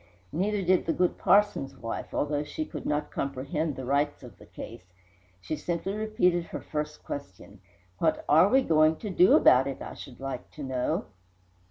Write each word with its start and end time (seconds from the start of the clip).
Neither 0.31 0.63
did 0.63 0.87
the 0.87 0.93
good 0.93 1.19
parson's 1.19 1.77
wife, 1.77 2.11
although 2.11 2.43
she 2.43 2.65
could 2.65 2.87
not 2.87 3.11
comprehend 3.11 3.75
the 3.75 3.85
rights 3.85 4.23
of 4.23 4.39
the 4.39 4.47
case. 4.47 4.85
She 5.39 5.55
simply 5.55 5.93
repeated 5.93 6.45
her 6.45 6.59
first 6.61 7.03
question: 7.03 7.61
"What 7.99 8.25
are 8.27 8.49
we 8.49 8.63
going 8.63 8.95
to 8.95 9.11
do 9.11 9.33
about 9.35 9.67
it, 9.67 9.79
I 9.79 9.93
should 9.93 10.19
like 10.19 10.49
to 10.53 10.63
know?" 10.63 11.05